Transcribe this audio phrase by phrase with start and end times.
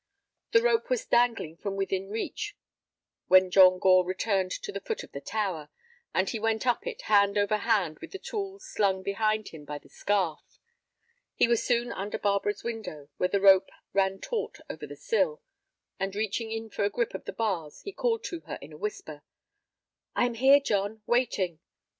[0.51, 2.57] The rope was dangling from within reach
[3.27, 5.69] when John Gore returned to the foot of the tower,
[6.11, 9.77] and he went up it hand over hand with the tools slung behind him by
[9.77, 10.57] the scarf.
[11.35, 15.43] He was soon under Barbara's window, where the rope ran taut over the sill,
[15.99, 18.77] and, reaching in for a grip of the bars, he called to her in a
[18.77, 19.21] whisper.
[20.15, 21.59] "I am here, John, waiting."